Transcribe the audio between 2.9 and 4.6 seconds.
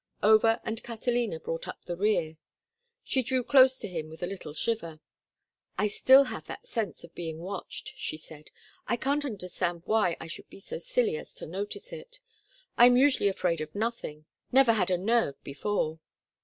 She drew close to him with a little